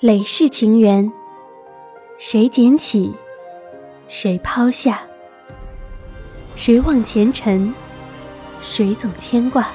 [0.00, 1.10] 累世情缘，
[2.18, 3.12] 谁捡起，
[4.06, 5.02] 谁抛下？
[6.54, 7.74] 谁望前尘，
[8.62, 9.66] 谁总牵挂？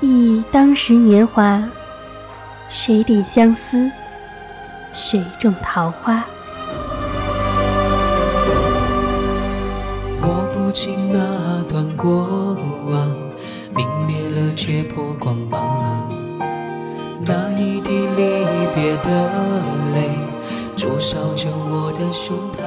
[0.00, 1.66] 忆当时年华，
[2.68, 3.90] 谁点相思，
[4.92, 6.22] 谁种桃花？
[10.20, 12.54] 握不紧那段过
[12.84, 13.16] 往，
[13.72, 16.13] 泯灭了结破光芒。
[17.26, 19.30] 那一滴离别的
[19.94, 20.10] 泪，
[20.76, 22.60] 灼烧着我的胸膛。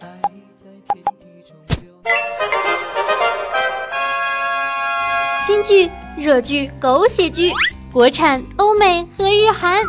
[0.00, 0.06] 爱
[0.54, 1.90] 在天地中流。
[5.46, 7.50] 新剧、热剧、狗血剧，
[7.90, 9.82] 国产、欧美和日韩，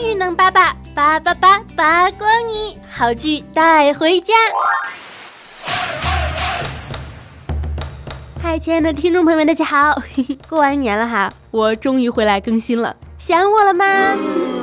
[0.00, 4.32] 剧能八八八八八八光你，好剧带回家。
[8.40, 10.00] 嗨，亲爱的听众朋友们，大家好！
[10.48, 13.84] 过完年了哈，我终于回来更新了，想我了吗？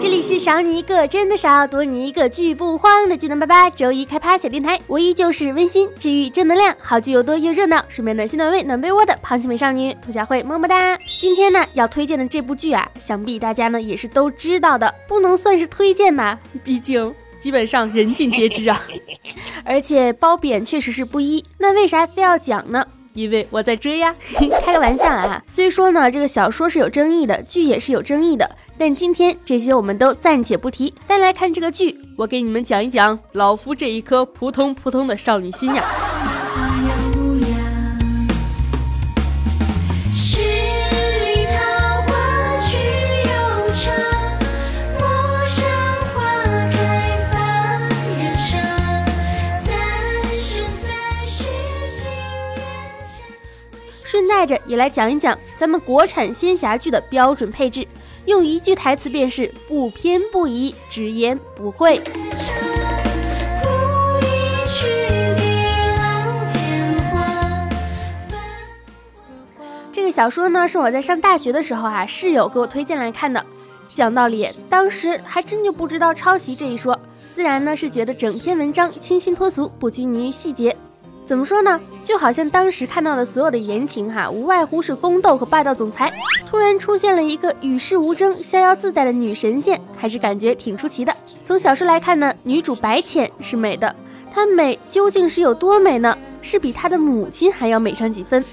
[0.02, 10.98] 这里是少你一个真的少，多你一个剧不慌的剧能爸爸周一开趴小电台，我依旧是温馨治愈正能量，好剧又多又热闹，顺便暖心暖胃暖被窝的螃蟹美少女兔小慧，么么哒！
[11.20, 18.82] 今天呢要推荐的这部剧啊，想必大家呢也是都知道的，不能算是推荐吧，毕竟基本上人尽皆知啊，
[19.66, 22.86] 而且褒贬确实是不一，那为啥非要讲呢？
[23.16, 24.16] 因为我在追呀，
[24.64, 25.42] 开个玩笑啊！
[25.48, 35.84] 虽说呢，这个小说是有争议的，剧也是有争议的，但今天这些我们都暂且不提，再来看这个剧，我给你们讲一讲老夫这一颗扑通扑通的少女心呀。
[54.46, 57.88] 顺带着也来讲一讲咱们国产仙侠剧的标准配置，
[58.26, 62.00] 用一句台词便是不偏不倚，直言不讳。
[69.92, 73.44] 这个小说呢，是我在上大学的时候啊，室友给我推荐来看的。
[73.88, 77.00] 讲道理，当时还真就不知道抄袭这一说，
[77.32, 80.76] 自然呢是觉得整篇文章清新脱俗，不拘泥于细节。
[81.26, 81.80] 怎么说呢？
[82.04, 86.14] 就好像当时看到的所有的言情哈，无外乎是宫斗和霸道总裁，
[86.48, 91.16] 突然出现了一个与世无争、逍遥自在的女神仙，还是感觉挺出奇的。
[91.44, 93.96] 从小说来看呢，女主白浅是美的，
[94.32, 96.16] 她美究竟是有多美呢？
[96.44, 98.46] 是比她的母亲还要美上几分。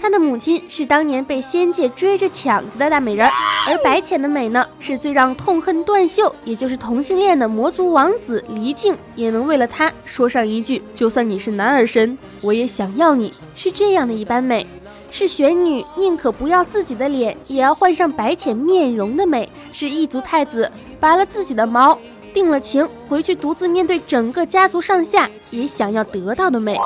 [0.00, 3.28] 她的母亲是当年被仙界追着抢着的大美人，
[3.66, 14.66] 而白浅的美呢，是最让痛恨断袖，也就是同性恋的魔族王子黎靖也能为了他说上一句：“就算你是男儿身，我也想要你。”是这样的一般美，
[15.10, 20.70] 是玄女宁可不要自己的脸，也要换上白浅面容的美，是异族太子
[21.00, 21.98] 拔了自己的毛。
[22.34, 26.76] 定了情，回去独自面对整个家族上下，也想要得到的美。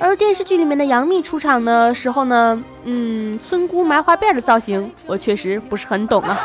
[0.00, 6.40] 而电视剧里面的杨幂出场的时候呢，嗯，村姑麻花辫的造型，我确实不是很懂啊。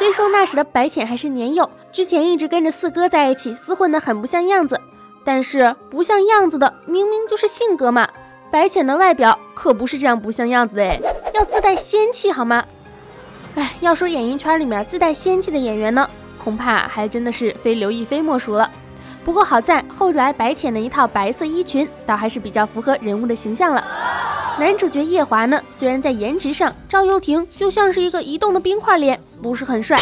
[0.00, 4.80] 虽说那时的白浅还是年幼，之前一直跟着四哥在一起，厮混的很不像样子。
[5.24, 8.08] 但是不像样子的，明明就是性格嘛。
[8.50, 10.98] 白浅的外表可不是这样不像样子的哎，
[11.34, 12.64] 要自带仙气好吗？
[13.56, 16.08] 哎，要说演艺圈里面自带仙气的演员呢，
[16.42, 18.70] 恐怕还真的是非刘亦菲莫属了。
[19.24, 23.84] 不过好在后来白浅的一套白色衣裙，倒还是比较符合人物的形象了。
[24.58, 30.00] 男主角夜华呢，虽然在颜值上赵又廷就像是一个移动的冰块脸，不是很帅，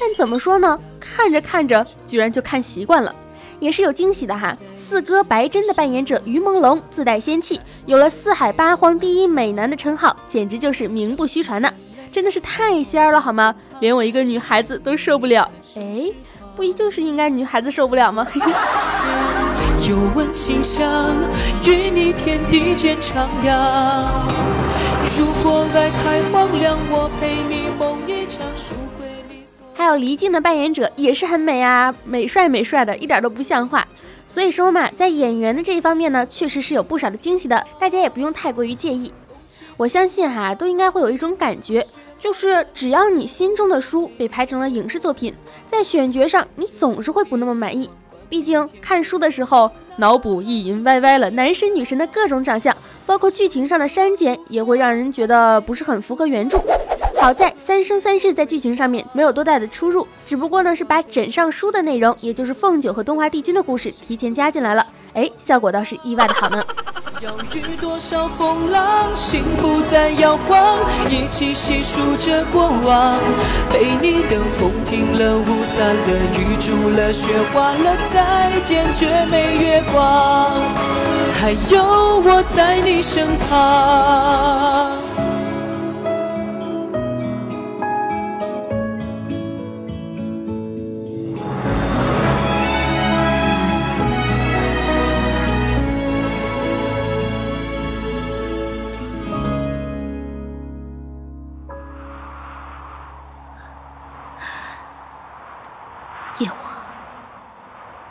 [0.00, 0.78] 但怎么说呢？
[1.00, 3.14] 看着看着，居然就看习惯了，
[3.60, 4.56] 也是有惊喜的哈。
[4.76, 11.72] 四哥白真的扮演者于朦胧自带仙气，有了四海八荒第一美男的称号，简直就是名不虚传呢。
[12.10, 13.54] 真的是太仙儿了好吗？
[13.80, 15.48] 连我一个女孩子都受不了。
[15.76, 16.10] 哎，
[16.58, 18.26] 不依旧是应该女孩子受不了吗？
[20.60, 21.06] 香，
[21.64, 23.54] 与你天地间徜徉。
[25.16, 28.44] 如果爱太荒凉，我陪你梦一场。
[29.72, 33.86] 还有黎静的扮演者也是很美啊，美帅美帅的，一点都不像话。
[34.26, 39.12] 所以说嘛，在演员的这一方面呢，确实是有不少的惊喜的，大家也不用太过于介意。
[39.76, 41.86] 我相信哈，都应该会有一种感觉，
[42.18, 45.34] 就是只要你心中的书被拍成了影视作品，
[45.66, 47.88] 在选角上你总是会不那么满意。
[48.28, 52.76] 毕竟看书的时候，脑补意淫歪歪了男神女神的各种长相，
[53.06, 56.58] 包括剧情上的删减，也会让人觉得不是很符合原著。
[57.16, 66.62] 好在《三生三世》在剧情上面没有多大的出入，只不过呢是把枕上书的内容，也就是凤九和东华帝君的故事提前加进来了，哎，效果倒是意外的好呢。
[67.20, 70.78] 要遇多少风浪，心不再摇晃，
[71.10, 73.18] 一起细数着过往。
[73.68, 80.62] 陪你等风停了，雾散了，雨住了，雪化了，再见绝美月光，
[81.40, 84.87] 还有我在你身旁。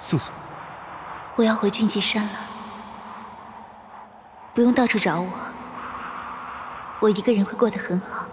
[0.07, 0.31] 素素，
[1.35, 2.39] 我要回俊极山了，
[4.53, 5.29] 不用到处找我，
[7.01, 8.25] 我一个人会过得很好。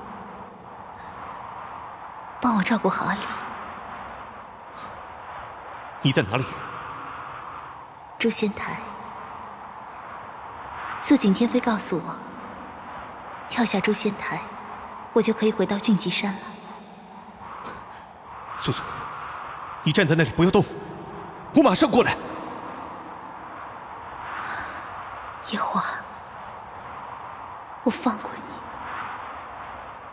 [2.41, 3.21] 帮我照顾好阿离。
[6.03, 6.45] 你在哪里？
[8.21, 8.77] 诛仙台。
[10.97, 12.15] 素锦天妃告诉我，
[13.49, 14.39] 跳下诛仙台，
[15.13, 16.39] 我就可以回到俊极山了。
[18.55, 18.81] 素素，
[19.83, 20.65] 你站在那里不要动，
[21.55, 22.17] 我马上过来。
[25.53, 25.85] 夜华，
[27.83, 28.55] 我放过你，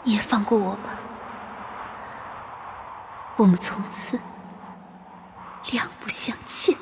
[0.04, 1.00] 你也放过我吧。
[3.38, 4.20] 我们从此
[5.72, 6.76] 两不相欠。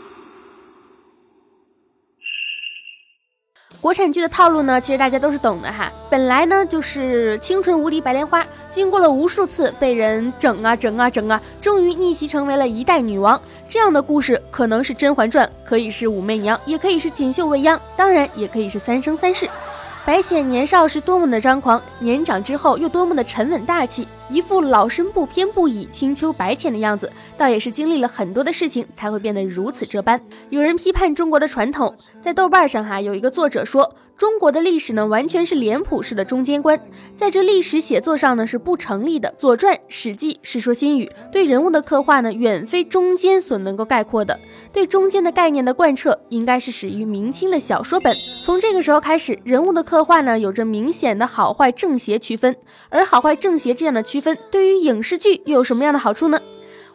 [3.82, 5.90] 国产剧的套路呢，其实大家都是懂的哈。
[6.10, 13.40] 本来呢就是清纯无敌白莲花，经过了无数次被人整啊整啊整啊，终于逆袭成为了一代女王。
[13.68, 19.50] 这样的故事可能是《甄嬛传》，可以是武媚娘，也可以是锦绣未央，当然也可以是三生三世。
[20.06, 30.20] 白浅年少时多么的张狂，年长之后又多么的沉稳大气，一副老身不偏不倚、清秋白浅的样子，倒也是经历了很多的事情才会变得如此这般。
[30.50, 33.96] 有人批判中国的传统，在豆瓣上哈有一个作者说。
[34.20, 36.78] 中国的历史呢，完全是脸谱式的中间观，
[37.16, 39.30] 在这历史写作上呢是不成立的。
[39.38, 44.38] 《左传》《史记》《世说新语》对人物的刻画呢，远非中间所能够概括的。
[44.74, 48.14] 对中间的概念的贯彻，应该是始于明清的小说本。
[48.44, 52.54] 从这个时候开始，人物的刻画呢，有着明显的好坏正邪区分。
[52.90, 56.42] 而好坏正邪这样的区分，对于影视剧又有什么样的好处呢？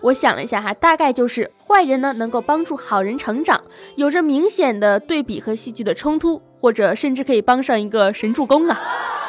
[0.03, 3.65] 我想了一下哈，大概就是坏人呢能够帮助好人成长，
[3.97, 8.81] 有着明显的对比和戏剧的冲突，或者甚至可以帮上一个神助攻啊，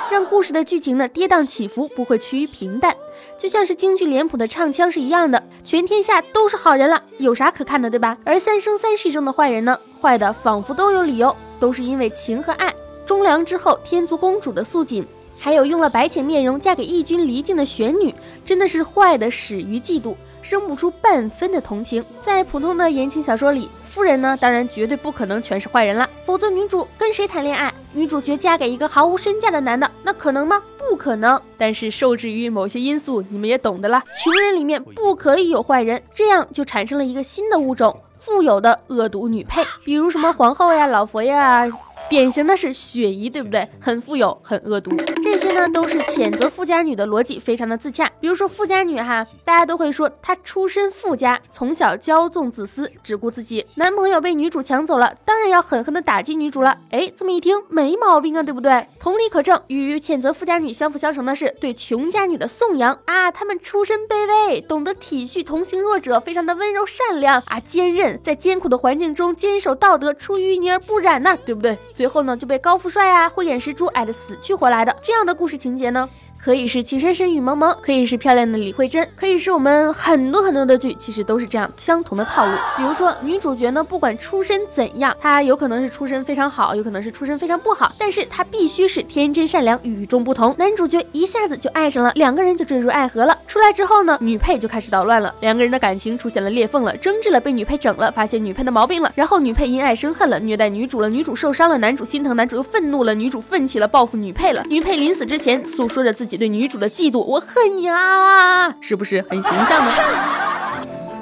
[0.09, 2.95] 让故事的剧情呢跌宕起伏，不会趋于平淡，
[3.37, 8.17] 就像是京剧脸谱的唱腔是一样的，全天下都是好人了，有啥可看的，对吧？
[8.23, 12.73] 而《三生三世》中的坏人呢，坏的仿佛都有理由，都是因为情和爱。
[13.05, 15.05] 忠良之后，天族公主的素锦，
[15.37, 18.15] 还有用了白浅面容嫁给义军离境的玄女，
[18.45, 20.15] 真的是坏的始于嫉妒。
[20.41, 22.05] 生不出半分的同情。
[22.21, 27.73] 在普通的言情小说里，夫人呢，当然绝对不可能全是坏人了，否则女主跟谁谈恋爱？
[27.93, 30.61] 女主角嫁给一个毫无身价的男的，那可能吗？
[30.77, 31.41] 不可能。
[31.57, 34.03] 但是受制于某些因素，你们也懂的啦。
[34.21, 41.65] 穷人里面不可以有坏人，这样就产生了一个新的物种——富有的恶毒女配，比如什么皇后呀、老佛爷啊。
[42.07, 43.67] 典型的是雪姨，对不对？
[43.79, 44.91] 很富有，很恶毒。
[45.23, 48.11] 这些呢，都是谴责富家女的逻辑，非常的自洽。
[48.19, 53.65] 比如说富家女哈，大家都会说她出身富家，从小骄纵自私，只顾自己。
[53.75, 56.77] 男朋友被女主抢走了，当然要狠狠的打击女主了。
[56.91, 58.85] 哎，这么一听没毛病啊，对不对？
[58.99, 71.77] 同理可证，与谴责富家女相辅相成的是对穷家女的颂扬啊，她们出身卑微，懂得体恤同行弱者，非常的温柔善良啊，坚韧，在艰苦的环境中坚守道德，出淤泥而不染呐，对不对？
[71.93, 74.95] 最后呢，就被高富帅啊、慧眼识珠爱的死去活来的。
[75.01, 76.09] 这样的故故事情节呢，
[76.45, 82.51] 可以是情深深雨蒙蒙，可以是漂亮的李慧珍，可以是我们很多很多的剧，其实都是这样相同的套路。
[82.77, 90.53] 比如说女主角呢，不管出身怎样，她有可能是出身非常好，有可能是出身非常不好，但是她必须是天真善良、与众不同。
[90.59, 93.35] 男主角一下子就爱上了，两个人就坠入爱河了。
[93.47, 104.63] 出来之后呢，女配就开始捣乱了，两个人的感情出现了裂缝了，争执了，被女配整了，发现女配的毛病了，然后女配因爱生恨了，虐待女主了，女主受伤了，男主心疼，男主又愤怒了，女主奋起了报复女配了。
[104.69, 109.91] 女配临死之前诉说着自己对女主的嫉妒，我恨你啊，是不是很形象呢？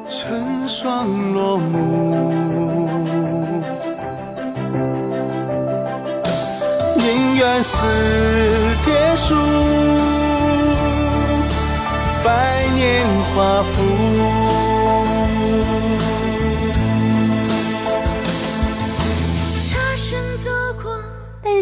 [0.08, 2.34] 成双落幕，
[6.98, 7.77] 宁愿死
[8.86, 9.34] 铁树，
[12.24, 13.01] 百年
[13.34, 14.43] 华服。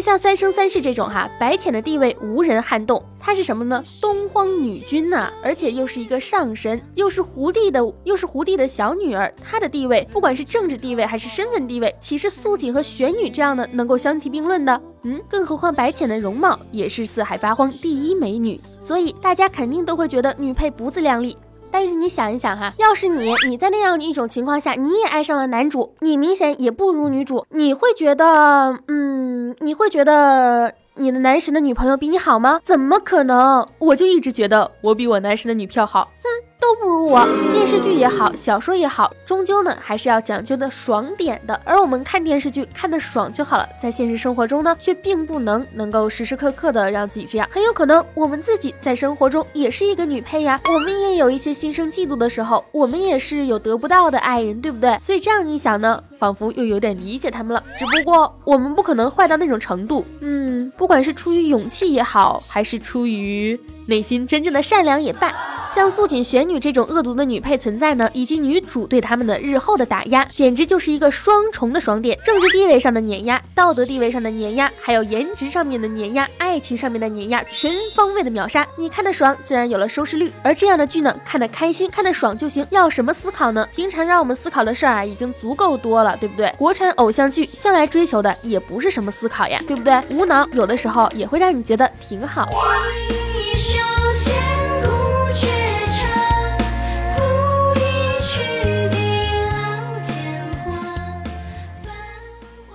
[0.02, 3.00] 像《三生三世》这种哈，白浅的地位无人撼动。
[3.20, 3.84] 她是什么呢？
[4.00, 9.32] 东荒女君呐、而且又是一个上神，又是胡帝的，又是胡帝的小女儿。
[9.40, 14.82] 她的地位，不管是政治地位还是身份地位，岂是素锦和玄女这样的能够相提并论的？
[15.04, 21.36] 嗯，更何况白浅的容貌也是四海八荒第一美女，所以大家肯定都会觉得女配不自量力。
[21.72, 32.60] 但是你想一想哈，要是你你在那样一种情况下，你也爱上了男主，你明显也不如女主，你会觉得，嗯，你会觉得你的男神的女朋友比你好吗？
[32.62, 33.66] 怎么可能？
[33.78, 36.28] 我就一直觉得我比我男神的女票好，哼，
[36.62, 37.26] 都不如我。
[37.52, 41.60] 电视剧也好，小说也好，终究呢还是要讲究的爽点的。
[41.64, 47.48] 而我们看电视剧看的爽就好了，在现实生活中呢，却并不能能够时时刻刻的让自己这样。
[47.52, 54.96] 很有可能我们自己在生活中也是一个女配呀，我们也有一些心生嫉妒的时候，我们也是有得不到的爱人，对不对？
[55.02, 57.60] 所以这样一想呢，仿佛又有点理解他们了。
[57.76, 65.34] 只不过我们不可能坏到那种程度，嗯，不管是出于勇气也好，还是出于内心真正的善良也罢，
[65.74, 78.64] 像素锦、玄女这种恶毒的女配存在呢，以及女主对他们的日后的打压，简直就是一个双重的爽点：政治地位上的碾压，道德地位上的碾压，还有颜值上面的碾压，爱情上面的碾压，全方位的秒杀。
[78.76, 80.30] 你看得爽，自然有了收视率。
[80.44, 83.66] 而这样的剧呢，看得开心，看得爽就行，要什么思考呢？
[83.74, 86.52] 平常让我们思考的事儿啊，已经足够多了，对不对？
[86.56, 90.00] 国产偶像剧向来追求的也不是什么思考呀，对不对？
[90.10, 92.48] 无脑有的时候也会让你觉得挺好。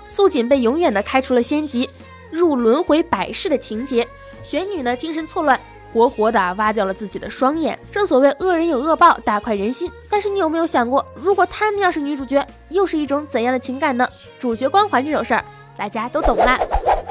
[0.07, 1.87] 素锦被永远的开除了仙籍，
[2.31, 4.05] 入轮回百世的情节。
[4.43, 5.59] 玄女呢，精神错乱，
[5.93, 7.77] 活活的挖掉了自己的双眼。
[7.91, 9.91] 正所谓恶人有恶报，大快人心。
[10.09, 14.07] 但是你有没有想过，如果他们要是女主角，又是一种怎样的情感呢？
[14.39, 15.43] 主角光环这种事儿，
[15.75, 16.59] 大家都懂啦。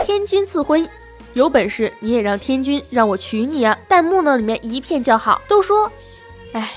[0.05, 0.89] 天君赐婚，
[1.35, 3.77] 有本事你也让天君让我娶你啊！
[3.89, 5.91] 弹幕呢里面一片叫好，都说，
[6.53, 6.71] 哎。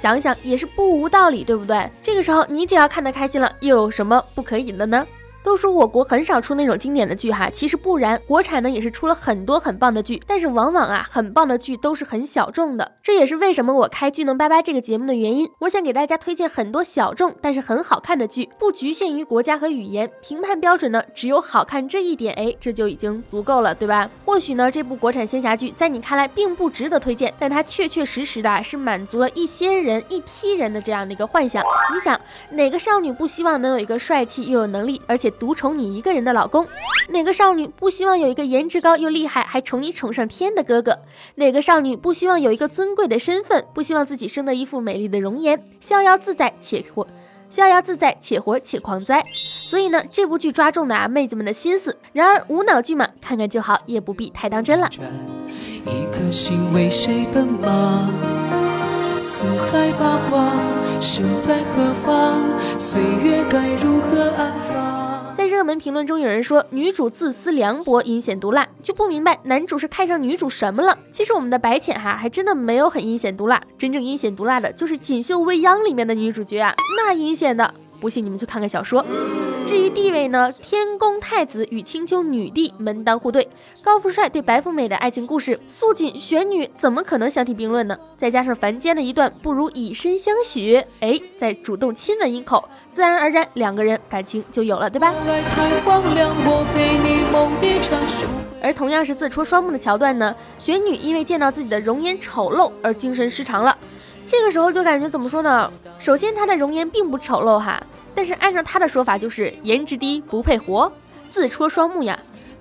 [0.00, 1.90] 想想也是不无道理，对不对？
[2.00, 5.04] 这个时候你只要看得开心了，又有什么不可以的呢？
[5.42, 15.48] 都说我国很少出那种经典的剧哈，其实不然，国产呢也是出了很多很棒的剧，但是往往啊很棒的剧都是很小众的，这也是为什么我开剧能拜拜这个节目的原因。
[15.60, 24.10] 我想给大家推荐很多小众但是很好看的剧，不局限于国家和语言，评判标准呢只有好看这一点，哎，这就已经足够了，对吧？
[24.24, 31.62] 或许呢这部国产仙侠剧在你看来并不值得推荐，但它确确实实的啊是满足了一些人一批人的这样的一个幻想。
[31.94, 36.66] 你想哪个少女不希望能有一个帅气又有能力，而且独宠你一个人的老公？
[37.10, 40.98] 哪个少女不希望有一个颜值高又厉害，还宠你宠上天的哥哥？
[41.36, 47.06] 哪个少女不希望有一个尊贵的身份，不希望自己生得一副美丽的容颜，逍遥自在且活，
[47.48, 49.24] 逍遥自在且活且狂哉？
[49.32, 51.96] 所以呢，这部剧抓中的啊妹子们的心思。
[52.12, 54.88] 然而无脑剧嘛，看看就好，也不必太当真了。
[55.86, 58.12] 一颗心为谁奔忙？
[59.22, 60.56] 四海八荒，
[61.00, 62.44] 身在何方？
[62.78, 64.97] 岁月该如何安放？
[65.58, 70.96] 热门评论中，有人说女主自私凉薄、阴险毒辣，就不明白男主是看上女主什么了。
[71.10, 79.04] 其实我们的白浅哈还真的没有很阴险毒辣，真正阴险毒辣的就是《锦绣未央》里面的女主角啊，那阴险的，不信你们去看看小说。
[79.66, 83.46] 至于地位呢，天宫太子与青丘女帝门当户对，
[83.82, 87.98] 高富帅对白富美的爱情故事，素锦玄女怎么可能相提并论呢？
[88.16, 92.66] 再加上凡间的一段不如以身相许，哎，再主动亲吻一口，
[92.98, 95.14] 自然而然两个人感情就有了，对吧？
[98.60, 103.78] 而同样是自戳双目的桥段呢，玄女因为见到自己的容颜丑陋而精神失常了。
[104.26, 105.72] 这个时候就感觉怎么说呢？
[106.00, 107.80] 首先她的容颜并不丑陋哈，
[108.16, 110.90] 但是按照她的说法就是颜值低不配活，
[111.30, 112.18] 自戳双目呀，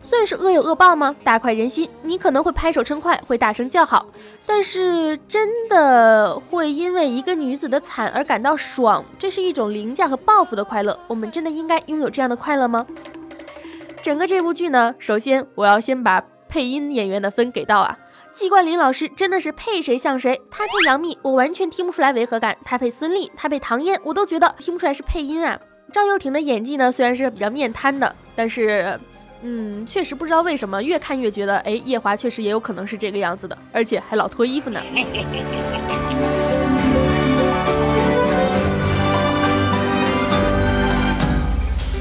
[0.10, 1.14] 算是恶有恶报吗？
[1.22, 4.06] 大快人心，你可能会拍手称快，会大声叫好，
[4.46, 10.98] 但是真的会因为一个女子的惨而感到爽，这是一种凌驾和报复的快乐。
[11.08, 12.88] 我们真的应该拥有这样的快乐吗？
[14.02, 17.98] 整个这部剧呢，首先我要先把配音演员的分给到啊。
[18.32, 25.60] 季冠霖老师真的是配谁像谁，他配杨幂，我完全听不出来违和感；他配孙俪，他配唐嫣，我都觉得听不出来是配音啊。
[25.92, 29.00] 赵又廷的演技呢，虽然是比较面瘫的，但是，
[29.44, 34.82] 嗯，确实不知道为什么越看越觉得，哎，夜华确实也有可能是这个样子的，而且还老脱衣服呢。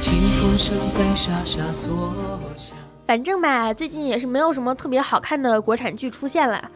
[0.01, 2.15] 清风声在沙沙作
[2.57, 2.77] 响。
[3.07, 6.71] 反正吧，最近也是没有什么特别好看的国产剧出现了，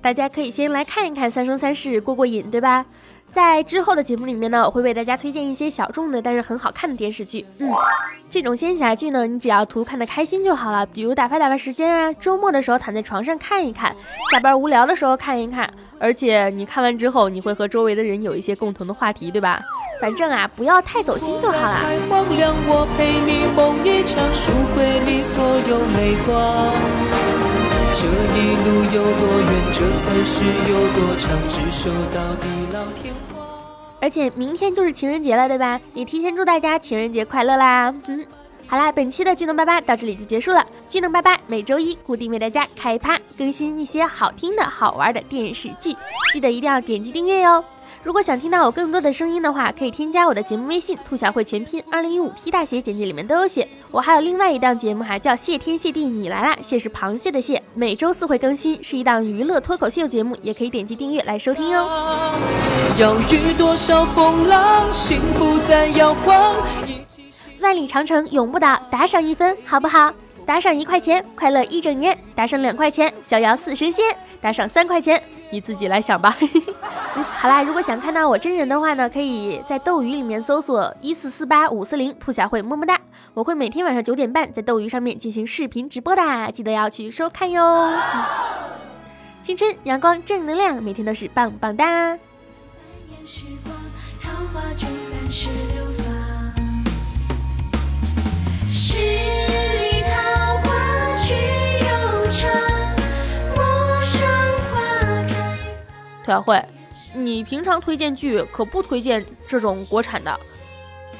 [0.00, 2.86] 大家可以先来看一看《三生三世》过过瘾，对吧？
[3.32, 7.46] 在之后的节目里面呢，我会为大家推荐一些小众的但是很好看的电视剧。
[7.58, 7.70] 嗯，
[8.28, 13.94] 这种仙侠剧呢，你只要图看的开心就好了，比如打发打发时间啊，周末的时候躺在床上看一看，
[14.32, 15.68] 下班无聊的时候看一看。
[15.98, 19.60] 而且你看完之后，你会和周围的人有一些共同的话题，对吧？
[20.00, 21.76] 反正啊，不要太走心就好了。
[21.76, 26.72] 太荒凉，我陪你梦一场，赎回你所有泪光。
[27.92, 33.19] 这一路有多远，这三世有多长，执手到地老天荒。
[34.00, 35.80] 而且明天就是情人节了，对吧？
[35.94, 37.94] 也提前祝大家情人节快乐啦！
[38.08, 38.26] 嗯，
[38.66, 40.64] 好啦，本期的巨能八八到这里就结束了。
[40.88, 45.94] 巨能八八每周一固定为大家开趴，更新一些好听的好玩的电视剧，
[46.32, 47.64] 记得一定要点击订阅哟。
[48.02, 53.68] 如果想听到我更多的声音的话，可以添加我的节目微信“兔小慧全拼二零一五 T 大写”，简介里面都有写。
[53.90, 62.32] 我还有另外一档节目哈，叫“谢天谢地你来啦”，谢是螃蟹的蟹，每周四会更新，是一档娱乐脱口秀节目，也可以点击订阅来收听哦。
[62.98, 66.56] 要遇多少风浪，心不再摇晃。
[67.60, 70.10] 万里长城永不倒，打赏一分好不好？
[70.46, 74.06] 打赏一块钱，快乐一整年；打赏两块钱，逍遥似神仙；
[74.40, 76.36] 打赏三块钱，你自己来想吧。
[77.16, 83.00] 嗯好啦，如果想看到我真人的话呢，可以在斗鱼里面搜索一四四八五四零兔小慧么么哒，
[83.34, 87.62] 我会每天晚上九点半在斗鱼上面进行视频直播的，记得要去收看哟。
[87.62, 87.98] 嗯
[89.42, 91.84] 青春阳光正能量，每天都是棒棒哒。
[91.86, 92.20] 年
[93.26, 93.74] 时光，
[94.22, 94.60] 桃花
[106.30, 106.64] 小慧，
[107.12, 110.38] 你平常推荐剧可不推荐这种国产的。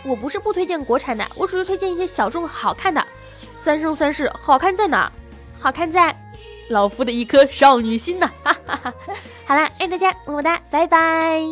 [0.04, 3.00] 我不是不推荐国产的，我只是推荐一些小众好看的。
[3.50, 5.10] 《三生三世》好看在哪？
[5.58, 6.16] 好看在
[6.68, 8.30] 老夫的一颗少女心呐！
[8.44, 8.94] 哈哈哈。
[9.44, 11.42] 好啦，爱大家，么么哒，拜拜。